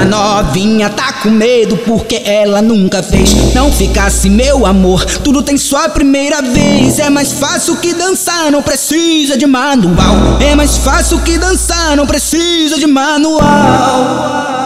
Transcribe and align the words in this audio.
A 0.00 0.04
novinha 0.04 0.88
tá 0.88 1.12
com 1.14 1.28
medo 1.28 1.76
porque 1.78 2.22
ela 2.24 2.62
nunca 2.62 3.02
fez. 3.02 3.52
Não 3.52 3.72
ficasse 3.72 4.30
meu 4.30 4.64
amor, 4.64 5.04
tudo 5.04 5.42
tem 5.42 5.56
sua 5.56 5.88
primeira 5.88 6.40
vez. 6.40 7.00
É 7.00 7.10
mais 7.10 7.32
fácil 7.32 7.76
que 7.78 7.92
dançar, 7.92 8.52
não 8.52 8.62
precisa 8.62 9.36
de 9.36 9.44
manual. 9.44 10.38
É 10.40 10.54
mais 10.54 10.76
fácil 10.76 11.18
que 11.22 11.36
dançar, 11.36 11.96
não 11.96 12.06
precisa 12.06 12.78
de 12.78 12.86
manual. 12.86 14.57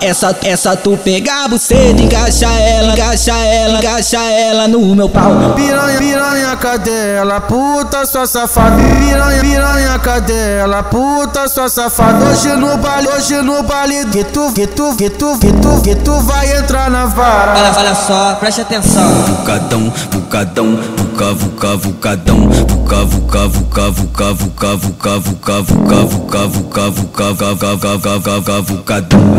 Essa, 0.00 0.36
essa 0.44 0.76
tu 0.76 0.96
pegar 0.96 1.44
a 1.44 1.48
buceta, 1.48 2.00
encaixa 2.00 2.46
ela, 2.46 2.92
encaixa 2.92 3.32
ela, 3.32 3.78
encaixa 3.78 4.18
ela 4.18 4.68
no 4.68 4.94
meu 4.94 5.08
pau. 5.08 5.54
Piranha, 5.56 5.98
piranha, 5.98 6.56
cadela, 6.56 7.40
puta 7.40 8.06
sua 8.06 8.26
safada. 8.26 8.76
Piranha, 8.76 9.40
piranha, 9.40 9.98
cadela, 9.98 10.84
puta 10.84 11.48
sua 11.48 11.68
safada. 11.68 12.24
Hoje 12.26 12.48
no 12.56 12.76
baile, 12.76 13.08
hoje 13.08 13.42
no 13.42 13.62
baile, 13.64 14.04
que 14.06 14.24
tu, 14.24 14.52
que 14.52 14.66
tu, 14.68 14.94
que 14.96 15.10
tu, 15.10 15.36
que 15.38 15.52
tu, 15.52 15.82
que 15.82 15.94
tu 15.96 16.20
vai 16.20 16.56
entrar 16.56 16.88
na 16.90 17.06
vara. 17.06 17.58
Olha, 17.58 17.78
olha 17.78 17.94
só, 17.94 18.34
preste 18.34 18.60
atenção. 18.60 19.08
Vucadão, 19.24 19.92
vucadão, 20.12 20.78
vuca, 20.96 21.32
vuca, 21.34 21.76
vucadão, 21.76 22.48
vuca, 22.48 23.04
vuca, 23.04 23.48
vuca, 23.48 23.90
vuca, 23.90 24.32
vuca, 24.32 24.76
vuca, 24.76 25.16
vuca, 25.16 25.60
vuca, 25.62 25.62
vuca, 25.62 26.46
vuca, 26.46 26.46
vuca, 26.46 26.90
vuca, 26.90 27.32
vuca, 27.32 28.18
vuca, 28.18 28.62
vucadão, 28.62 29.36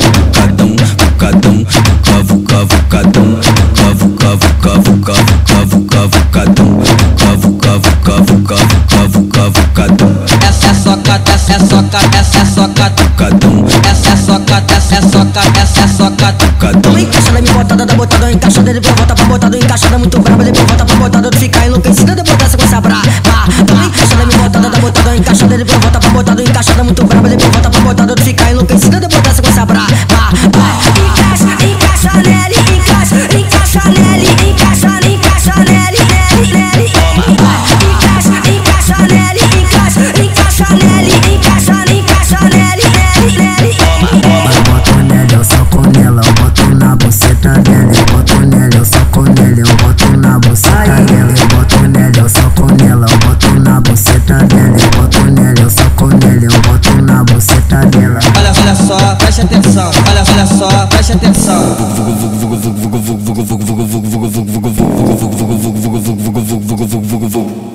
vucadão, 0.50 0.76
vucadão, 0.98 1.66
vuca, 2.24 2.24
vuca, 2.24 2.66
vucadão, 2.66 3.40
vuca, 3.96 4.36
vuca, 4.36 4.36
vuca, 4.36 4.74
vuca, 4.80 5.14
vuca, 5.14 5.66
vuca, 5.66 6.08
vucadão, 6.08 6.80
vuca, 7.38 7.38
vuca, 7.38 7.78
vuca, 7.78 8.22
vuca, 8.22 8.56
vuca, 8.56 9.08
vuca, 9.08 9.50
vucadão. 9.50 10.10
Essa 10.48 10.68
é 10.68 10.74
socada, 10.74 11.32
essa 11.32 11.54
é 11.54 11.60
socada, 11.60 12.18
essa 12.18 12.40
é 12.40 12.46
socada. 12.46 13.04
Vucadão, 13.04 13.66
Essa 13.90 14.10
é 14.10 14.16
socada, 14.16 14.74
essa 14.74 14.96
é 14.96 15.00
essa 15.62 15.82
é 15.82 15.88
socada. 15.88 16.46
vucadão, 16.46 16.98
Encaixada, 17.00 17.42
me 17.42 17.50
botada, 17.50 17.86
da 17.86 17.94
botada, 17.94 18.32
encaixada, 18.32 18.74
depois 18.74 18.96
volta 18.96 19.16
pra 19.16 19.26
botada, 19.26 19.58
encaixada, 19.58 19.98
muito 19.98 20.20
braba, 20.20 20.44
depois 20.44 20.68
volta 20.68 20.86
pra 20.86 20.96
botada, 20.96 21.30
tu 21.30 21.38
fica 21.38 21.66
enlouquecida, 21.66 22.16
depois 22.16 22.38
dessa 22.38 22.58
com 22.58 22.64
essa 22.66 22.82
brava. 22.82 23.02
Encaixada, 23.08 24.26
me 24.26 24.36
botada, 24.36 24.70
da 24.70 24.80
botada, 24.80 25.16
encaixada, 25.16 25.58
depois 25.58 25.80
volta 25.82 26.00
pra 26.00 26.10
botada, 26.10 26.42
encaixada, 26.44 26.84
muito 26.84 27.06
braba, 27.06 27.30
depois 27.30 27.52
volta 27.52 27.70
pra 27.70 27.82
botada, 27.82 28.16
fica 28.24 28.52
enlouquecida, 28.52 29.00
depois 29.00 29.22
dessa 29.22 29.42
com 29.42 29.50
essa 29.50 29.66
brava. 29.66 29.79
preste 61.10 61.14
atenção. 61.14 61.76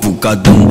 Pucadão. 0.01 0.69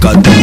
Cadê? 0.00 0.33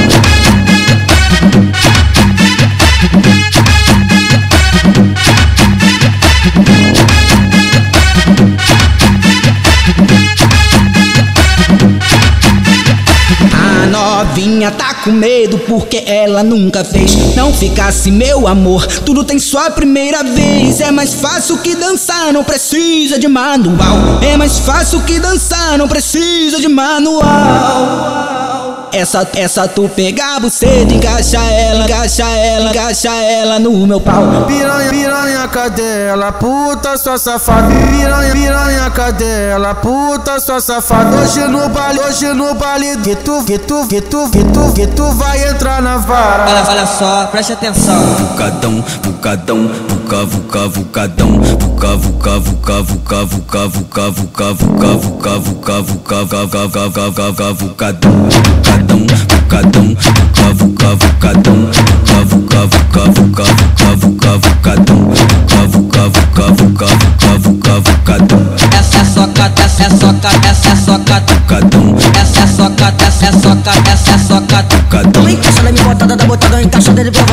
Novinha 14.62 14.72
tá 14.72 14.94
com 15.04 15.12
medo 15.12 15.58
porque 15.60 16.04
ela 16.06 16.44
nunca 16.44 16.84
fez. 16.84 17.36
Não 17.36 17.52
ficasse 17.54 18.12
meu 18.12 18.48
amor, 18.48 18.86
tudo 19.04 19.24
tem 19.24 19.40
sua 19.40 19.72
primeira 19.72 20.24
vez. 20.24 20.80
É 20.82 20.92
mais 20.92 21.14
fácil 21.14 21.58
que 21.58 21.76
dançar, 21.76 22.32
não 22.32 22.44
precisa 22.44 23.18
de 23.18 23.28
manual. 23.28 24.20
É 24.22 24.38
mais 24.38 24.60
fácil 24.60 25.02
que 25.02 25.20
dançar, 25.20 25.78
não 25.78 25.88
precisa 25.88 26.60
de 26.60 26.68
manual. 26.68 28.12
Essa, 28.94 29.28
essa 29.36 29.68
tu 29.70 29.90
pegar 29.90 30.36
a 30.36 30.40
buceta, 30.42 30.94
encaixa 30.94 31.38
ela, 31.38 31.86
encaixa 31.86 32.24
ela, 32.24 32.70
encaixa 32.70 33.10
ela 33.10 33.58
no 33.58 33.88
meu 33.88 34.02
pau. 34.02 34.46
Piranha, 34.46 34.81
cadela, 35.52 36.32
puta 36.32 36.98
sua 36.98 37.18
safada. 37.18 37.68
Piranha, 37.68 38.32
piranha, 38.32 38.90
cadela, 38.90 39.76
puta 39.76 40.40
sua 40.40 40.62
safada. 40.62 41.18
Hoje 41.18 41.46
no 41.48 41.70
baile, 41.70 42.00
hoje 42.00 42.34
no 42.34 42.56
baile, 42.56 42.98
que 43.04 43.16
tu, 43.18 43.44
que 43.44 43.60
tu, 43.60 43.86
que 43.88 44.02
tu, 44.02 44.30
que 44.30 44.44
tu, 44.46 44.74
que 44.74 44.88
tu 44.88 45.12
vai 45.12 45.50
entrar 45.50 45.82
na 45.82 45.98
vara. 45.98 46.46
Olha, 46.50 46.64
olha 46.70 46.86
só, 46.86 47.26
preste 47.28 47.54
atenção. 47.54 48.02
Vucadão, 48.16 48.84
vucadão, 49.04 49.70
vuca, 49.90 50.26
vuca, 50.26 50.68
vucadão, 50.70 51.42
vuca, 51.42 51.96
vuca, 51.98 52.40
vuca, 52.40 52.82
vuca, 52.82 53.26
vuca, 53.26 53.68
vuca, 53.68 54.08
vuca, 54.08 54.10
vuca, 54.10 54.50
vuca, 54.50 54.96
vuca, 54.96 54.96
vuca, 54.96 55.82
vuca, 55.82 55.82
vuca, 55.82 56.22
vuca, 56.22 57.54
vucadão, 57.54 58.12
vucadão, 58.24 59.06
vucadão, 59.28 59.96
vuca, 60.56 60.96
vuca, 60.96 61.31
soca, 70.22 70.48
essa 70.48 70.70
é 70.70 70.76
soca 70.76 71.20
do 71.22 71.42
cadão. 71.48 71.96
Essa 72.20 72.42
é 72.42 72.48
soca, 72.48 72.94
essa 73.06 73.26
é 73.26 73.32
soca, 73.32 73.72
essa 73.92 74.12
é 74.12 74.18
soca 74.18 74.64
do 74.64 74.84
cadão. 74.84 75.30
Encaixa 75.30 75.64
na 75.64 75.72
minha 75.72 75.84
botada 75.84 76.16
da 76.16 76.26
botada, 76.26 76.62
encaixa 76.62 76.94
dele 76.94 77.12
pra 77.12 77.24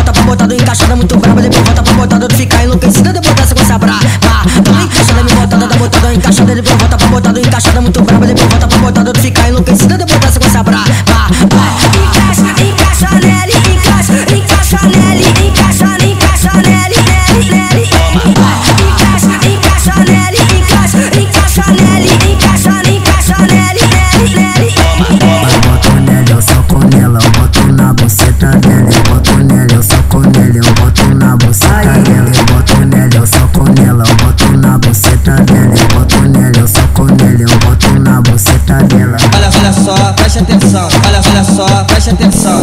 preste 40.39 40.53
atenção. 40.53 40.89
Olha, 41.07 41.21
olha 41.31 41.45
só, 41.45 41.85
preste 41.85 42.11
atenção. 42.11 42.59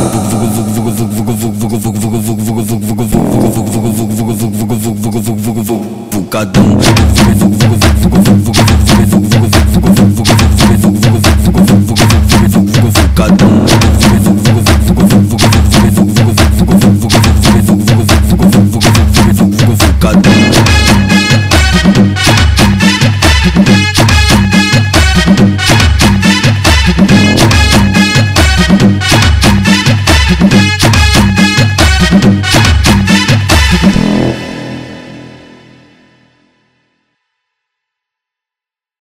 vucadão, 6.12 6.78